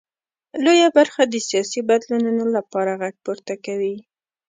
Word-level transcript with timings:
لویه 0.63 0.89
برخه 0.97 1.21
د 1.27 1.35
سیاسي 1.49 1.81
بدلونونو 1.89 2.43
لپاره 2.55 2.91
غږ 3.01 3.15
پورته 3.25 3.53
کوي. 3.65 3.95